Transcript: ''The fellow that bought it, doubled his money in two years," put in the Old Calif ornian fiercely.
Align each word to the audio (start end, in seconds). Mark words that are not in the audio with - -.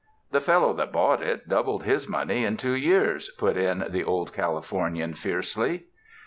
''The 0.33 0.41
fellow 0.41 0.73
that 0.77 0.91
bought 0.91 1.21
it, 1.21 1.47
doubled 1.47 1.83
his 1.83 2.09
money 2.09 2.43
in 2.43 2.57
two 2.57 2.73
years," 2.73 3.29
put 3.37 3.55
in 3.55 3.85
the 3.89 4.03
Old 4.03 4.33
Calif 4.33 4.71
ornian 4.71 5.15
fiercely. 5.15 5.83